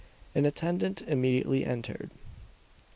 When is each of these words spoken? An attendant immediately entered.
An 0.33 0.47
attendant 0.47 1.03
immediately 1.03 1.63
entered. 1.63 2.09